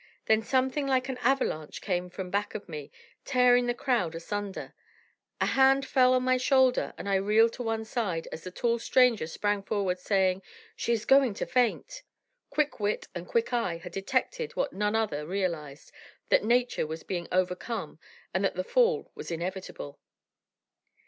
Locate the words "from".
2.09-2.31